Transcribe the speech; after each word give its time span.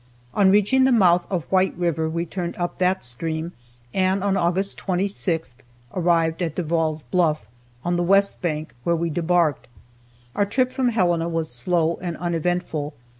On 0.33 0.49
reaching 0.49 0.85
the 0.85 0.91
mouth 0.91 1.27
of 1.29 1.43
White 1.51 1.77
river, 1.77 2.09
we 2.09 2.25
turned 2.25 2.57
up 2.57 2.79
that 2.79 3.03
stream, 3.03 3.51
and 3.93 4.23
on 4.23 4.35
August 4.35 4.79
26th 4.79 5.53
arrived 5.93 6.41
at 6.41 6.55
Devall's 6.55 7.03
Bluff, 7.03 7.45
on 7.85 7.97
the 7.97 8.01
west 8.03 8.41
bank, 8.41 8.73
where 8.83 8.95
we 8.95 9.11
debarked. 9.11 9.67
Our 10.35 10.47
trip 10.47 10.71
from 10.71 10.89
Helena 10.89 11.29
was 11.29 11.51
slow 11.53 11.99
and 12.01 12.17
uneventful. 12.17 12.95